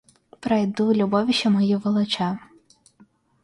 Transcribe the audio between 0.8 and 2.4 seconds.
любовищу мою волоча.